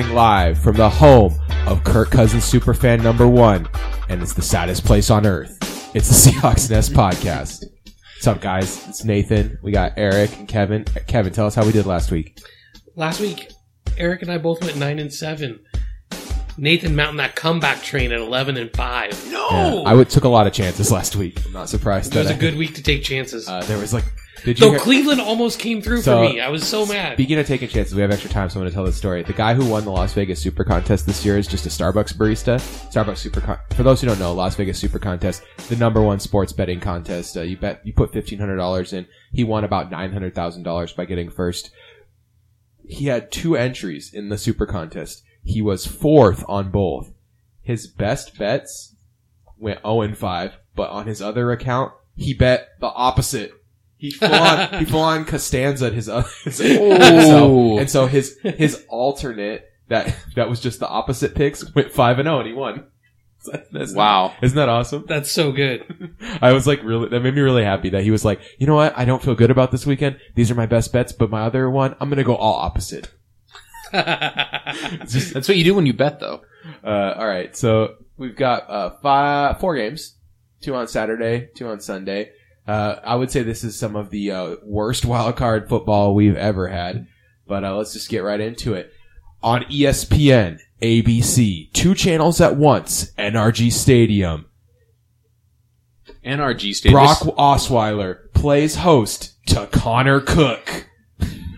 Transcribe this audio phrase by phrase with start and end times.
[0.00, 1.34] recording live from the home
[1.66, 3.68] of Kirk Cousins superfan number one,
[4.08, 5.58] and it's the saddest place on earth.
[5.94, 7.62] It's the Seahawks Nest podcast.
[8.14, 8.88] What's up, guys?
[8.88, 9.58] It's Nathan.
[9.62, 10.84] We got Eric and Kevin.
[11.06, 12.38] Kevin, tell us how we did last week.
[12.96, 13.50] Last week,
[13.98, 15.60] Eric and I both went nine and seven.
[16.56, 19.12] Nathan mounting that comeback train at eleven and five.
[19.30, 21.44] No, Yeah, I would, took a lot of chances last week.
[21.44, 22.14] I'm not surprised.
[22.14, 23.46] it was that a I- good week to take chances.
[23.48, 24.04] Uh, there was like,
[24.44, 24.56] did?
[24.58, 26.40] Though hear- Cleveland almost came through So, for me.
[26.40, 27.14] I was so mad.
[27.14, 29.22] Speaking of taking chances, we have extra time, so I'm going to tell the story.
[29.22, 32.14] The guy who won the Las Vegas Super Contest this year is just a Starbucks
[32.14, 32.58] barista.
[32.92, 36.20] Starbucks Super Con- for those who don't know, Las Vegas Super Contest, the number one
[36.20, 37.36] sports betting contest.
[37.36, 39.06] Uh, you bet, you put fifteen hundred dollars in.
[39.32, 41.70] He won about nine hundred thousand dollars by getting first.
[42.86, 45.22] He had two entries in the Super Contest.
[45.44, 47.12] He was fourth on both.
[47.62, 48.96] His best bets
[49.58, 53.52] went zero and five, but on his other account, he bet the opposite.
[54.00, 56.28] He full on, he full on Costanza his other.
[56.44, 61.92] His, so, and so his his alternate that that was just the opposite picks went
[61.92, 62.86] five and zero and he won.
[63.72, 64.34] That's- Wow.
[64.42, 65.04] isn't that awesome?
[65.06, 66.14] That's so good.
[66.42, 68.74] I was like really that made me really happy that he was like, you know
[68.74, 68.96] what?
[68.98, 70.18] I don't feel good about this weekend.
[70.34, 73.10] These are my best bets, but my other one, I'm gonna go all opposite.
[73.92, 76.42] Just- That's what you do when you bet, though.
[76.84, 80.16] uh, all right, so we've got uh, five, four games,
[80.60, 82.30] two on Saturday, two on Sunday.
[82.66, 86.36] Uh, I would say this is some of the uh, worst wild card football we've
[86.36, 87.06] ever had,
[87.46, 88.92] but uh, let's just get right into it.
[89.42, 94.46] On ESPN, ABC, two channels at once, NRG Stadium.
[96.24, 96.92] NRG Stadium.
[96.92, 100.86] Brock Osweiler plays host to Connor Cook.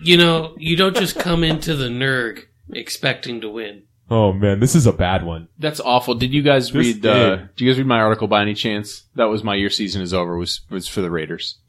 [0.01, 3.83] you know, you don't just come into the NERG expecting to win.
[4.15, 5.47] Oh man, this is a bad one.
[5.57, 6.13] That's awful.
[6.13, 7.05] Did you guys This read?
[7.05, 7.49] Uh, game.
[7.55, 9.05] did you guys read my article by any chance?
[9.15, 10.37] That was my year season is over.
[10.37, 11.57] Was was for the Raiders.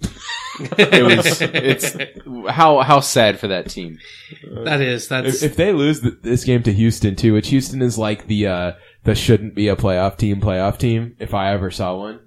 [0.79, 1.41] It was.
[1.41, 1.97] It's
[2.49, 3.99] how how sad for that team.
[4.65, 7.83] that is that's If, if they lose th- this game to Houston too, which Houston
[7.83, 8.73] is like the uh,
[9.03, 12.21] the shouldn't be a playoff team playoff team if I ever saw one.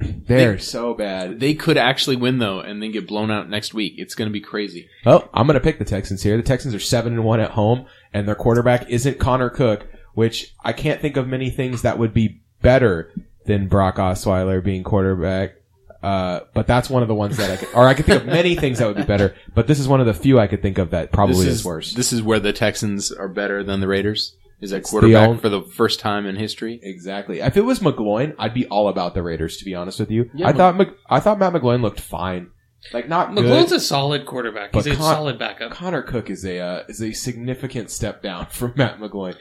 [0.00, 1.40] They're so bad.
[1.40, 3.94] They could actually win though, and then get blown out next week.
[3.96, 4.88] It's going to be crazy.
[5.04, 6.36] Well, I'm gonna pick the Texans here.
[6.36, 10.54] The Texans are seven and one at home, and their quarterback isn't Connor Cook, which
[10.64, 13.12] I can't think of many things that would be better
[13.46, 15.54] than Brock Osweiler being quarterback.
[16.00, 18.28] Uh, but that's one of the ones that I could, or I could think of
[18.28, 20.62] many things that would be better, but this is one of the few I could
[20.62, 21.92] think of that probably this is, worse.
[21.92, 24.36] This is where the Texans are better than the Raiders.
[24.60, 26.80] Is that It's the quarterback only- for the first time in history?
[26.82, 27.40] Exactly.
[27.40, 29.56] If it was McGloin, I'd be all about the Raiders.
[29.58, 32.00] To be honest with you, Yeah, I but- thought Mc, I thought Matt McGloin looked
[32.00, 32.48] fine.
[32.92, 33.76] Like not McGloin's good.
[33.78, 34.74] a solid quarterback.
[34.74, 35.72] He's a Con- solid backup.
[35.72, 39.34] Connor Cook is a uh, is a significant step down from Matt McGloin.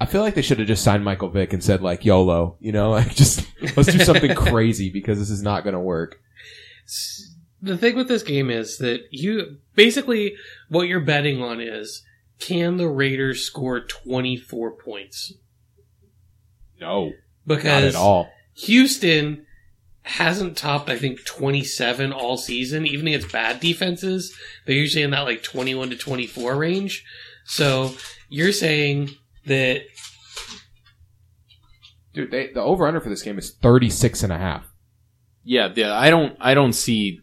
[0.00, 2.72] I feel like they should have just signed Michael Vick and said like YOLO, you
[2.72, 3.46] know, like just
[3.76, 6.18] let's do something crazy because this is not going to work.
[7.62, 10.34] The thing with this game is that you basically
[10.68, 12.02] what you're betting on is
[12.38, 15.32] can the Raiders score 24 points?
[16.80, 17.14] No, not
[17.46, 18.28] Because at all.
[18.54, 19.46] Houston
[20.02, 22.86] hasn't topped, I think, 27 all season.
[22.86, 24.36] Even against bad defenses,
[24.66, 27.04] they're usually in that like 21 to 24 range.
[27.44, 27.94] So
[28.28, 29.10] you're saying
[29.46, 29.82] that
[32.14, 34.66] Dude, they, the over under for this game is 36 and a half.
[35.42, 35.98] Yeah, yeah.
[35.98, 36.36] I don't.
[36.40, 37.20] I don't see.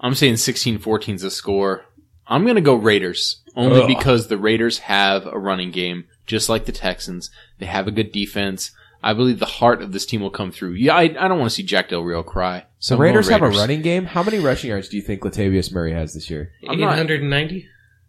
[0.00, 1.84] I'm saying 16-14 is a score.
[2.28, 3.88] I'm going to go Raiders only Ugh.
[3.88, 7.30] because the Raiders have a running game, just like the Texans.
[7.58, 8.72] They have a good defense.
[9.02, 10.72] I believe the heart of this team will come through.
[10.72, 12.64] Yeah, I, I don't want to see Jack Del Rio cry.
[12.80, 14.04] So The I'm Raiders have a running game.
[14.06, 16.50] How many rushing yards do you think Latavius Murray has this year?
[16.68, 17.68] I'm 890?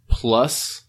[0.10, 0.84] plus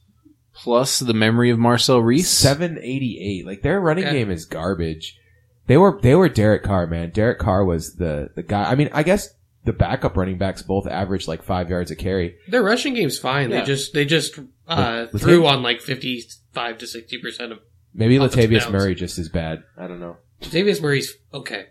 [0.54, 2.28] plus the memory of Marcel Reese.
[2.30, 3.46] Seven eighty eight.
[3.46, 4.14] Like their running Okay.
[4.18, 5.18] game is garbage.
[5.66, 7.10] They were they were Derek Carr, man.
[7.10, 8.64] Derek Carr was the the guy.
[8.70, 9.28] I mean, I guess
[9.68, 12.36] the backup running backs both averaged like five yards a carry.
[12.48, 13.50] Their rushing game's fine.
[13.50, 13.60] Yeah.
[13.60, 17.58] They just they just uh, With- with threw on like 55 to 60 percent of.
[17.94, 18.72] Maybe Offensive Latavius downs.
[18.72, 19.62] Murray just as bad.
[19.76, 20.16] I don't know.
[20.40, 21.66] Davis Murray's okay.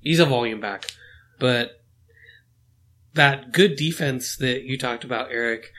[0.00, 0.86] He's a volume back,
[1.38, 1.82] but
[3.14, 5.72] that good defense that you talked about, Eric,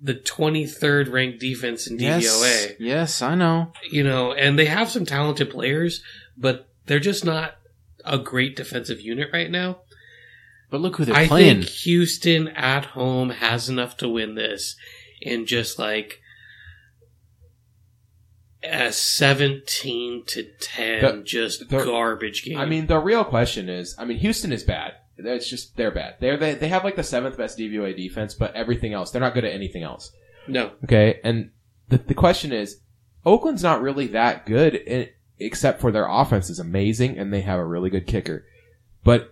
[0.00, 2.20] the 23rd ranked defense in DVOA.
[2.22, 3.72] Yes, yes, I know.
[3.90, 6.02] you know, and they have some talented players,
[6.36, 7.56] but they're just not
[8.04, 9.78] a great defensive unit right now.
[10.70, 11.62] But look who they're I playing.
[11.62, 14.76] think Houston at home has enough to win this
[15.20, 16.20] in just like
[18.62, 22.58] a 17 to 10 The- just the- garbage game.
[22.58, 24.92] I mean, the real question is, I mean, Houston is bad.
[25.16, 26.14] It's just they're bad.
[26.20, 29.34] They're they, they have like the seventh best DVOA defense, but everything else they're not
[29.34, 30.12] good at anything else.
[30.46, 30.72] no.
[30.84, 31.50] Okay, and
[31.88, 32.80] the the question is,
[33.26, 35.08] Oakland's not really that good, in,
[35.40, 38.44] except for their offense is amazing and they have a really good kicker.
[39.02, 39.26] But i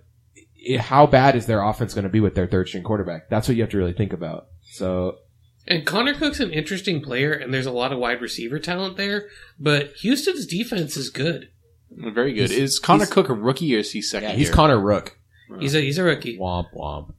[0.80, 3.28] how bad is their offense going to be with their third string quarterback?
[3.28, 4.46] That's what you have to really think about.
[4.62, 5.18] So
[5.66, 9.28] And Connor Cook's an interesting player, and there's a lot of wide receiver talent there.
[9.58, 11.50] But Houston's defense is good.
[11.90, 12.50] Very good.
[12.50, 14.30] He's- is Connor he's- Cook a rookie or is he second?
[14.30, 14.54] Yeah, he's year?
[14.54, 15.18] Connor Rook.
[15.60, 16.36] He's a he's a rookie.
[16.38, 17.14] Womp womp.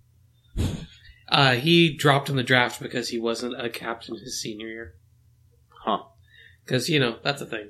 [1.29, 4.95] Uh, he dropped in the draft because he wasn't a captain his senior year.
[5.85, 5.99] Huh.
[6.65, 7.69] Because you know that's a thing.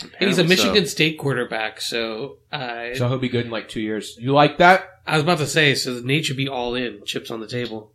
[0.00, 0.48] And Apparently he's a so.
[0.48, 4.16] Michigan State quarterback, so uh, So he'll be good in like two years.
[4.18, 5.00] You like that?
[5.06, 7.92] I was about to say, so Nate should be all in, chips on the table.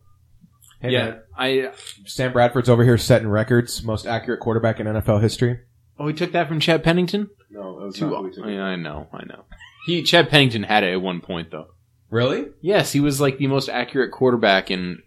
[0.80, 1.20] Hey, yeah, man.
[1.36, 1.72] I.
[2.06, 5.60] Sam Bradford's over here setting records, most accurate quarterback in NFL history.
[5.98, 7.30] Oh, we took that from Chad Pennington.
[7.50, 9.44] No, it was Too, yeah, I know, I know.
[9.86, 11.68] He Chad Pennington had it at one point though.
[12.10, 12.46] Really?
[12.60, 15.02] Yes, he was like the most accurate quarterback and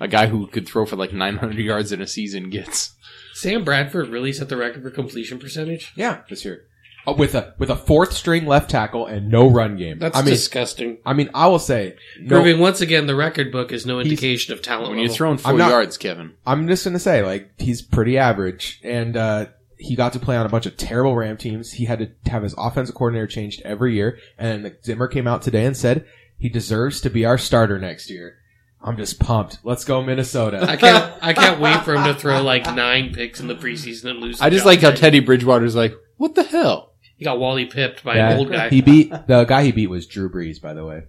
[0.00, 2.94] a guy who could throw for like 900 yards in a season gets.
[3.34, 5.92] Sam Bradford really set the record for completion percentage.
[5.94, 6.64] Yeah, this year.
[7.06, 9.98] Oh, with a with a fourth string left tackle and no run game.
[9.98, 10.98] That's I mean, disgusting.
[11.06, 14.52] I mean, I will say, no, Proving once again the record book is no indication
[14.52, 14.90] of talent.
[14.90, 16.34] When you're throwing 4 I'm not- yards, Kevin.
[16.46, 19.46] I'm just gonna say, like, he's pretty average, and uh,
[19.78, 21.72] he got to play on a bunch of terrible Ram teams.
[21.72, 25.64] He had to have his offensive coordinator changed every year, and Zimmer came out today
[25.64, 26.04] and said
[26.38, 28.36] he deserves to be our starter next year.
[28.82, 29.58] I'm just pumped.
[29.62, 30.62] Let's go Minnesota.
[30.62, 31.12] I can't.
[31.22, 34.40] I can't wait for him to throw like nine picks in the preseason and lose.
[34.40, 38.16] I just like how Teddy Bridgewater's like, "What the hell?" he got Wally pipped by
[38.16, 38.30] Yeah.
[38.30, 38.70] an old guy.
[38.70, 41.02] He beat the guy he beat was Drew Brees, by the way.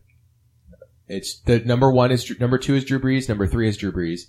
[1.07, 4.23] It's the number one is number two is Drew Brees, number three is Drew Brees,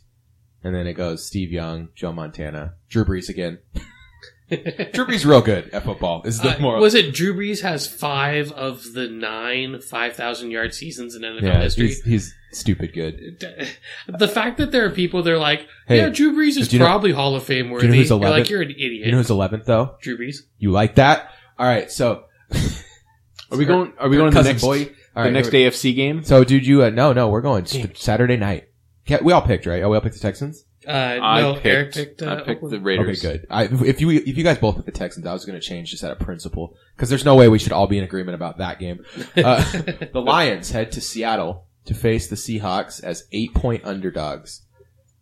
[0.62, 3.58] and then it goes Steve Young, Joe Montana, Drew Brees again.
[4.48, 6.22] Drew Brees real good at football.
[6.24, 6.80] Is the Uh, moral.
[6.82, 11.42] was it Drew Brees has five of the nine five thousand yard seasons in NFL
[11.42, 11.86] yeah, history?
[11.88, 13.44] he's, he's stupid good.
[14.18, 16.80] The fact that there are people they're like, Hey, yeah, Drew Brees is do you
[16.80, 17.86] know- probably Hall of Fame worthy.
[17.86, 18.30] you know who's You're 11th?
[18.30, 19.06] like, you're an idiot.
[19.06, 19.96] You know who's eleventh though?
[20.02, 20.36] Drew Brees.
[20.58, 21.30] You like that?
[21.58, 22.24] All right, so
[23.50, 23.92] Are we going?
[23.98, 24.94] Are we going to the cousin next boy?
[25.14, 26.18] All the next here AFC game?
[26.18, 27.82] we- So, dude, you uh, no, no, we're going Damn.
[27.82, 28.68] st- Saturday night.
[29.06, 29.82] Yeah, we all picked right.
[29.82, 30.64] Oh, we all picked the Texans.
[30.86, 31.66] Uh, I no, picked.
[31.66, 32.22] Eric picked.
[32.22, 32.84] Uh, I picked the Oakland.
[32.84, 33.24] Raiders.
[33.24, 33.46] Okay, good.
[33.50, 35.90] I, if you if you guys both picked the Texans, I was going to change
[35.90, 38.58] just out of principle because there's no way we should all be in agreement about
[38.58, 39.04] that game.
[39.36, 39.62] Uh,
[40.12, 44.62] the Lions head to Seattle to face the Seahawks as eight point underdogs.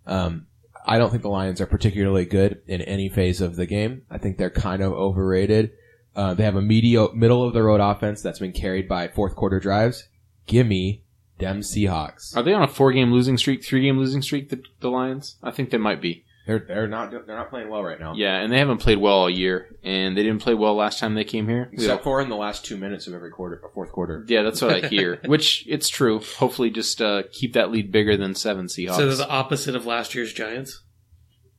[0.07, 0.47] Um,
[0.87, 4.03] I don't think the Lions are particularly good in any phase of the game.
[4.11, 5.73] I think they're kind of overrated.
[6.17, 9.37] Uh, they have a medio middle of the road offense that's been carried by fourth
[9.37, 10.09] quarter drives.
[10.47, 11.05] Gimme
[11.39, 12.37] them Seahawks.
[12.37, 14.49] Are they on a four game losing streak, three game losing streak?
[14.51, 15.37] The, the Lions?
[15.43, 16.25] I think they might be.
[16.51, 18.13] They're they're not they're not playing well right now.
[18.17, 21.15] Yeah, and they haven't played well all year, and they didn't play well last time
[21.15, 21.71] they came here.
[21.73, 24.25] Except for in the last two minutes of every quarter, fourth quarter.
[24.27, 25.21] Yeah, that's what I hear.
[25.27, 26.19] Which it's true.
[26.39, 28.97] Hopefully, just uh, keep that lead bigger than seven Seahawks.
[28.97, 30.83] So they're the opposite of last year's Giants.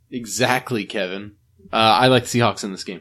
[0.10, 1.38] exactly, Kevin.
[1.72, 3.00] Uh, I like Seahawks in this game.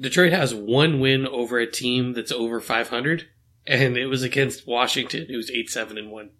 [0.00, 3.28] Detroit has one win over a team that's over 500,
[3.66, 6.30] and it was against Washington, who's 8 7 and 1.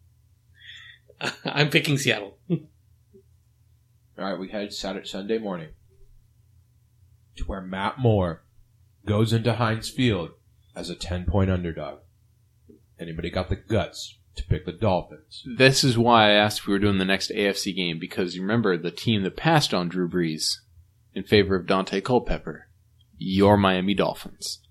[1.44, 2.38] I'm picking Seattle.
[4.18, 5.68] All right, we head Saturday Sunday morning
[7.36, 8.44] to where Matt Moore
[9.04, 10.30] goes into Heinz Field
[10.74, 11.98] as a ten point underdog.
[12.98, 15.42] Anybody got the guts to pick the Dolphins?
[15.58, 18.40] This is why I asked if we were doing the next AFC game because you
[18.42, 20.56] remember the team that passed on Drew Brees
[21.14, 22.68] in favor of Daunte Culpepper,
[23.18, 24.62] your Miami Dolphins.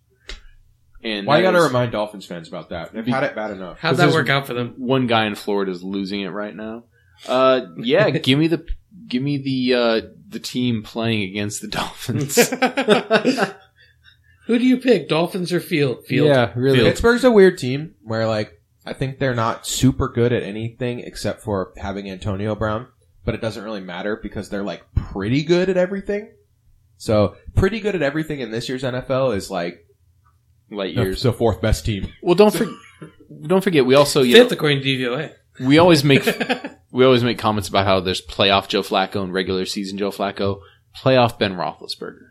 [1.03, 2.91] And Why you got to remind Dolphins fans about that?
[2.93, 3.77] They've Be- had it bad enough.
[3.77, 4.73] How'd 'Cause that work out for them?
[4.77, 6.85] one guy in Florida is losing it right now.
[7.27, 8.65] Uh, yeah, give me the
[9.07, 12.35] give me the uh, the team playing against the Dolphins.
[14.47, 16.05] Who do you pick, Dolphins or Field?
[16.05, 16.27] Field.
[16.27, 16.77] Yeah, really.
[16.77, 16.89] Field.
[16.89, 21.41] Pittsburgh's a weird team where like I think they're not super good at anything except
[21.41, 22.87] for having Antonio Brown,
[23.23, 26.31] but it doesn't really matter because they're like pretty good at everything.
[26.97, 29.85] So pretty good at everything in this year's NFL is like
[30.69, 31.23] Light the, years.
[31.23, 32.07] the fourth best team.
[32.21, 32.67] Well, don't for,
[33.45, 35.33] don't forget we also you Fifth, know, according to DVOA.
[35.59, 36.25] We always make
[36.91, 40.59] we always make comments about how there's playoff Joe Flacco and regular season Joe Flacco.
[40.95, 42.29] Playoff Ben Roethlisberger.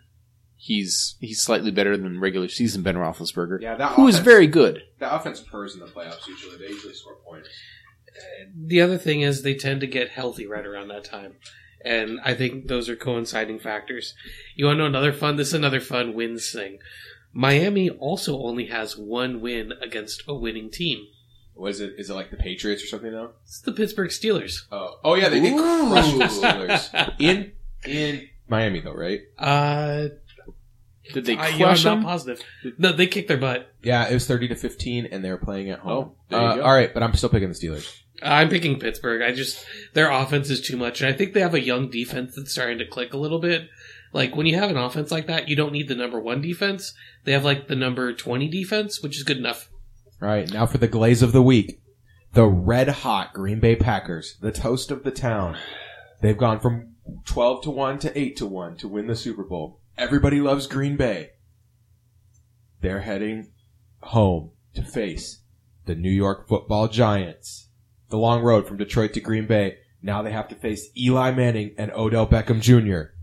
[0.57, 4.83] He's he's slightly better than regular season Ben Roethlisberger, Yeah, that who is very good.
[4.99, 6.57] The offense purrs in the playoffs usually.
[6.57, 7.49] They usually score points.
[8.57, 11.35] The other thing is they tend to get healthy right around that time.
[11.85, 14.15] And I think those are coinciding factors.
[14.57, 15.37] You want to know another fun?
[15.37, 16.79] This is another fun wins thing.
[17.35, 21.05] Miami also only has one win against a winning team.
[21.55, 21.95] What is it?
[21.99, 23.31] Is it like the Patriots or something though?
[23.45, 24.63] It's the Pittsburgh Steelers.
[24.73, 25.89] Oh, oh yeah, they did Ooh.
[25.89, 27.53] crush the Steelers in
[27.87, 29.21] in Miami though, right?
[29.39, 30.09] Uh,
[31.13, 32.03] Did they I, you crush I'm them?
[32.03, 32.43] not positive.
[32.79, 33.73] No, they kicked their butt.
[33.83, 36.13] Yeah, it was thirty to fifteen, and they were playing at home.
[36.13, 36.63] Oh, there you Uh, go.
[36.65, 38.01] All right, but I'm still picking the Steelers.
[38.23, 39.23] I'm picking Pittsburgh.
[39.23, 42.35] I just their offense is too much, and I think they have a young defense
[42.37, 43.69] that's starting to click a little bit.
[44.13, 46.95] Like when you have an offense like that, you don't need the number one defense.
[47.25, 49.69] They have like the number twenty defense, which is good enough.
[50.23, 51.81] All right, now for the glaze of the week.
[52.33, 55.57] the red hot Green Bay Packers, the toast of the town.
[56.21, 56.95] They've gone from
[57.27, 59.81] 12 to 1 to 8 to 1 to win the Super Bowl.
[59.97, 61.31] Everybody loves Green Bay.
[62.81, 63.53] They're heading
[64.01, 65.43] home to face
[65.87, 67.69] the New York football giants.
[68.11, 69.77] The long road from Detroit to Green Bay.
[70.03, 73.14] Now they have to face Eli Manning and Odell Beckham Jr.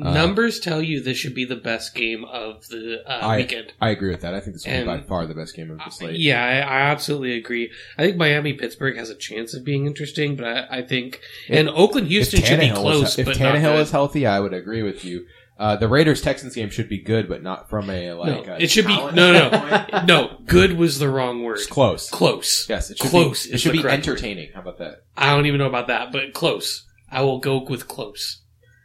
[0.00, 3.74] Uh, Numbers tell you this should be the best game of the uh, I- weekend.
[3.80, 4.34] I agree with that.
[4.34, 6.18] I think this will be by far the best game of the slate.
[6.18, 7.70] Yeah, I, I absolutely agree.
[7.98, 11.68] I think Miami Pittsburgh has a chance of being interesting, but I, I think and
[11.68, 13.18] Oakland Houston should be close.
[13.18, 15.26] is, if Tannehill is healthy, I would agree with you.
[15.58, 18.46] Uh, the Raiders Texans game should be good, but not from a like.
[18.46, 19.50] no, a it should be talent no,
[19.92, 20.38] no, no.
[20.46, 21.58] Good was the wrong word.
[21.58, 22.10] It's close.
[22.10, 22.66] Close.
[22.68, 23.52] Yes, it should Close be.
[23.52, 24.12] It should be correct word.
[24.12, 24.50] entertaining.
[24.54, 25.04] How about that?
[25.16, 26.86] I don't even know about that, but close.
[27.10, 28.41] I will go with close.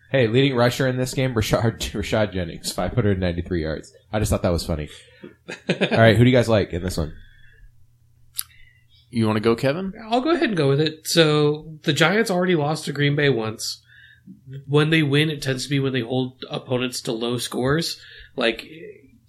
[0.09, 3.93] Hey, leading rusher in this game, Rashad Rashad Jennings, 593 yards.
[4.11, 4.89] I just thought that was funny.
[5.69, 7.13] All right, who do you guys like in this one?
[9.09, 9.93] You want to go, Kevin?
[10.09, 11.07] I'll go ahead and go with it.
[11.07, 13.81] So the Giants already lost to Green Bay once.
[14.65, 17.99] When they win, it tends to be when they hold opponents to low scores.
[18.35, 18.65] Like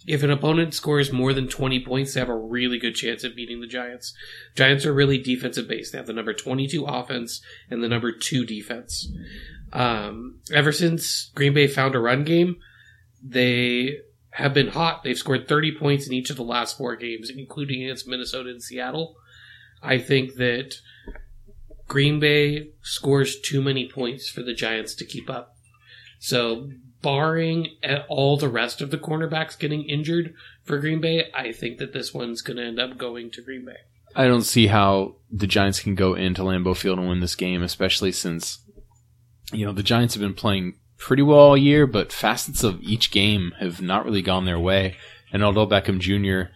[0.08, 3.36] if an opponent scores more than 20 points, they have a really good chance of
[3.36, 4.14] beating the Giants.
[4.56, 5.92] Giants are really defensive based.
[5.92, 9.12] They have the number 22 offense and the number 2 defense.
[9.72, 12.56] Um, ever since Green Bay found a run game,
[13.22, 13.98] they
[14.30, 15.02] have been hot.
[15.02, 18.62] They've scored 30 points in each of the last four games, including against Minnesota and
[18.62, 19.16] Seattle.
[19.82, 20.76] I think that
[21.86, 25.56] Green Bay scores too many points for the Giants to keep up.
[26.20, 26.70] So,
[27.00, 27.68] barring
[28.08, 30.34] all the rest of the cornerbacks getting injured
[30.64, 33.64] for Green Bay, I think that this one's going to end up going to Green
[33.64, 33.76] Bay.
[34.16, 37.62] I don't see how the Giants can go into Lambeau Field and win this game,
[37.62, 38.58] especially since
[39.52, 43.10] you know the Giants have been playing pretty well all year, but facets of each
[43.10, 44.96] game have not really gone their way.
[45.32, 46.50] And although Beckham Jr.,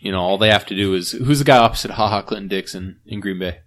[0.00, 2.48] you know, all they have to do is who's the guy opposite Ha Ha Clinton
[2.48, 3.60] Dixon in Green Bay?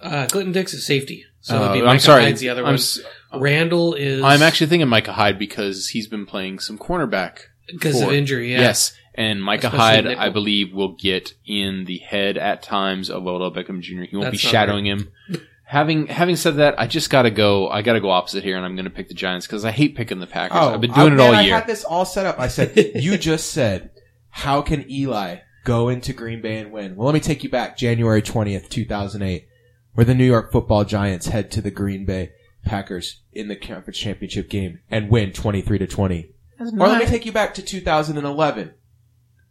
[0.00, 1.24] Uh, Clinton Dix is safety.
[1.40, 3.40] So Uh, be I'm sorry, Hyde's the other I'm one.
[3.40, 4.22] Randall is.
[4.22, 7.38] I'm actually thinking Micah Hyde because he's been playing some cornerback.
[7.66, 8.52] because of injury.
[8.52, 8.60] Yeah.
[8.60, 10.18] Yes, and Micah Especially Hyde.
[10.18, 14.02] I believe, will get in the head at times of Odell Beckham Jr.
[14.02, 15.10] He won't That's be shadowing him.
[15.72, 17.66] having having said that, I just got to go.
[17.68, 19.70] I got to go opposite here, and I'm going to pick the Giants because I
[19.70, 20.58] hate picking the Packers.
[20.60, 22.38] Oh, I've been doing I, it all man, I had this all set up.
[22.38, 23.90] I said, you just said,
[24.28, 26.94] how can Eli go into Green Bay and win?
[26.94, 29.48] Well, let me take you back January 20th, 2008,
[29.94, 32.32] where the New York football giants head to the Green Bay
[32.66, 36.34] Packers in the conference championship game and win 23 to 20.
[36.60, 38.74] Or let me take you back to 2011,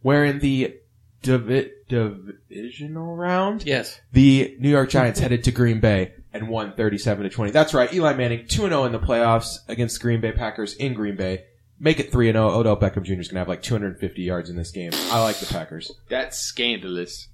[0.02, 0.76] where in the
[1.22, 4.00] divi- divisional round, Yes.
[4.12, 7.50] the New York Giants headed to Green Bay and won 37 to 20.
[7.52, 7.92] That's right.
[7.92, 11.44] Eli Manning 2 0 in the playoffs against Green Bay Packers in Green Bay.
[11.78, 12.48] Make it 3 0.
[12.50, 13.14] Odell Beckham Jr.
[13.14, 14.92] is going to have like 250 yards in this game.
[15.10, 15.92] I like the Packers.
[16.08, 17.28] That's scandalous.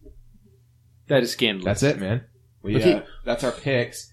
[1.08, 1.80] That is scandalous.
[1.80, 2.24] That's it, man.
[2.62, 2.94] We, Okay.
[2.94, 4.10] uh, that's our picks.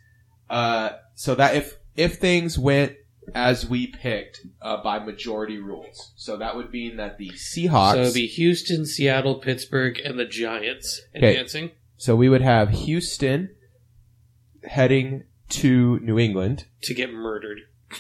[0.50, 2.94] Uh, so that if, if things went
[3.34, 6.14] as we picked, uh, by majority rules.
[6.16, 7.94] So that would mean that the Seahawks.
[7.94, 11.30] So it'd be Houston, Seattle, Pittsburgh, and the Giants Okay.
[11.32, 11.72] advancing.
[11.98, 13.50] so we would have Houston
[14.64, 16.66] heading to New England.
[16.84, 17.60] to get murdered.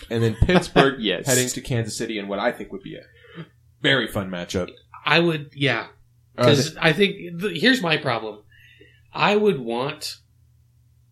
[0.10, 1.26] and then Pittsburgh Yes.
[1.28, 3.04] heading to Kansas City in what I think would be a
[3.82, 4.70] very fun matchup.
[5.06, 5.88] I would, yeah,
[6.38, 8.42] Uh, because I think th- here's my problem.
[9.14, 10.18] I would want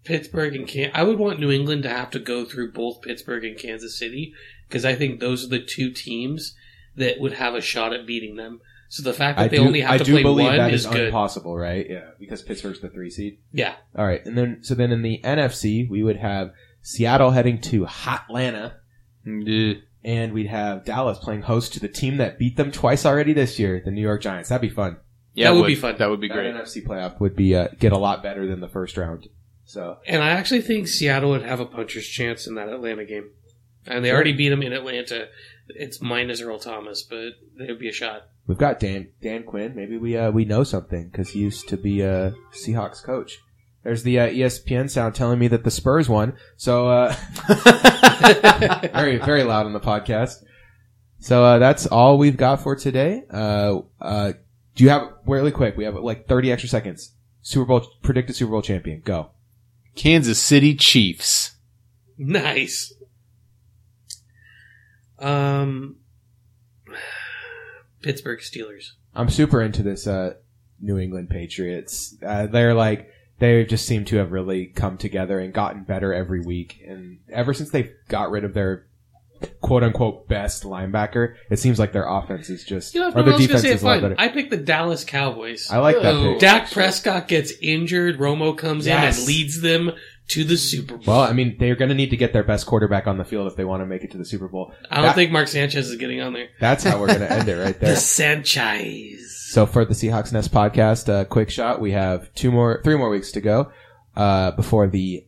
[0.03, 3.43] Pittsburgh and Can- I would want New England to have to go through both Pittsburgh
[3.45, 4.33] and Kansas City
[4.67, 6.55] because I think those are the two teams
[6.95, 8.59] that would have a shot at beating them.
[8.89, 10.57] So the fact that I they do, only have I to do play believe one
[10.57, 11.05] that is is good.
[11.07, 11.85] impossible, right?
[11.89, 13.39] Yeah, because Pittsburgh's the three seed.
[13.51, 16.51] Yeah, All right, and then so then in the NFC we would have
[16.83, 18.73] Seattle heading to Hotlanta,
[19.25, 19.73] Yeah.
[20.03, 23.57] and we'd have Dallas playing host to the team that beat them twice already this
[23.57, 24.49] year, the New York Giants.
[24.49, 24.97] That'd be fun.
[25.33, 25.95] Yeah, That it would be fun.
[25.97, 26.53] That would be That great.
[26.53, 29.27] NFC playoff would be uh, get a lot better than the first round.
[29.73, 33.31] So and I actually think Seattle would have a puncher's chance in that Atlanta game.
[33.87, 34.15] And they Sure.
[34.15, 35.27] already beat them in Atlanta.
[35.67, 38.27] It's minus Earl Thomas, but they would be a shot.
[38.45, 39.75] we've got Dan Dan Quinn.
[39.75, 43.39] Maybe we uh, we know something because he used to be a Seahawks coach.
[43.83, 46.33] There's the uh, ESPN sound telling me that the Spurs won.
[46.55, 47.15] So uh,
[48.93, 50.43] very very loud on the podcast.
[51.19, 53.23] So uh, that's all we've got for today.
[53.31, 54.33] Uh, uh,
[54.75, 55.75] do you have really quick?
[55.77, 57.11] We have like 30 extra seconds.
[57.41, 59.01] Super Bowl predicted Super Bowl champion.
[59.03, 59.31] Go.
[59.95, 61.55] Kansas City Chiefs.
[62.17, 62.93] Nice.
[65.19, 65.97] Um,
[68.01, 68.91] Pittsburgh Steelers.
[69.15, 70.35] I'm super into this uh,
[70.81, 72.15] New England Patriots.
[72.25, 73.09] Uh, they're like
[73.39, 76.81] they just seem to have really come together and gotten better every week.
[76.87, 78.87] And ever since they got rid of their
[79.61, 81.35] quote unquote best linebacker.
[81.49, 83.61] It seems like their offense is just You know, or their no one else gonna
[83.61, 84.15] defense is a lot better.
[84.17, 85.69] I picked the Dallas Cowboys.
[85.71, 86.39] I like that pick.
[86.39, 88.17] Dak Prescott gets injured.
[88.19, 89.91] Romo comes in and leads them
[90.29, 91.03] to the Super Bowl.
[91.15, 93.45] Well, I mean, they're going to need to get their best quarterback on the field
[93.47, 94.73] if they want to make it to the Super Bowl.
[94.89, 96.47] I don't that- think Mark Sanchez is getting on there.
[96.61, 97.95] That's how we're going to end it right The there.
[97.97, 99.49] Sanchez.
[99.51, 101.81] So for the Seahawks Nest podcast, uh, quick shot.
[101.81, 103.71] We have two more, three more weeks to go
[104.15, 105.25] uh, before the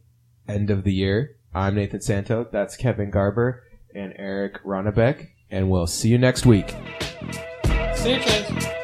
[0.48, 1.36] end of the year.
[1.54, 2.48] I'm Nathan Santo.
[2.52, 3.64] That's Kevin Garber
[3.96, 6.76] and Eric Ronnebeck, and we'll see you next week.
[7.96, 8.75] Sanchez.